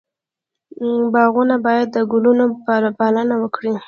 [1.13, 2.45] باغوان باید د ګلونو
[2.99, 3.73] پالنه وکړي.